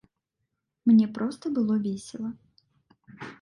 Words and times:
Мне 0.89 1.07
проста 1.17 1.45
было 1.51 1.77
весела. 1.85 2.31